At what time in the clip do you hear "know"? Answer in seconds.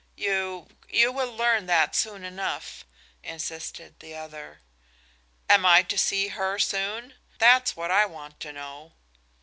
8.51-8.93